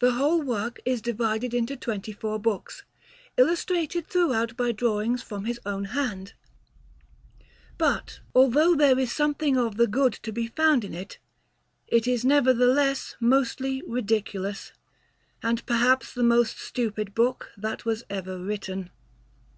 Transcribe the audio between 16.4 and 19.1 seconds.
stupid book that was ever written.